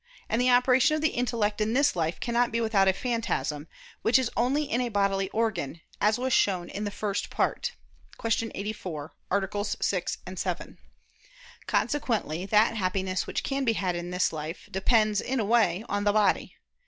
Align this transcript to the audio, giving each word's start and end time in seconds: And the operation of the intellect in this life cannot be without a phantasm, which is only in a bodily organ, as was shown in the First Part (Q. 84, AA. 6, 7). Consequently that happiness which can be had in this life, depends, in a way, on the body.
And 0.27 0.41
the 0.41 0.49
operation 0.49 0.95
of 0.95 1.01
the 1.03 1.09
intellect 1.13 1.61
in 1.61 1.73
this 1.73 1.95
life 1.95 2.19
cannot 2.19 2.51
be 2.51 2.59
without 2.59 2.87
a 2.87 2.91
phantasm, 2.93 3.67
which 4.01 4.17
is 4.17 4.31
only 4.35 4.63
in 4.63 4.81
a 4.81 4.89
bodily 4.89 5.29
organ, 5.29 5.79
as 6.01 6.17
was 6.17 6.33
shown 6.33 6.69
in 6.69 6.85
the 6.85 6.89
First 6.89 7.29
Part 7.29 7.73
(Q. 8.19 8.49
84, 8.55 9.13
AA. 9.29 9.61
6, 9.63 10.17
7). 10.37 10.79
Consequently 11.67 12.47
that 12.47 12.75
happiness 12.77 13.27
which 13.27 13.43
can 13.43 13.63
be 13.63 13.73
had 13.73 13.95
in 13.95 14.09
this 14.09 14.33
life, 14.33 14.67
depends, 14.71 15.21
in 15.21 15.39
a 15.39 15.45
way, 15.45 15.85
on 15.87 16.03
the 16.03 16.13
body. 16.13 16.55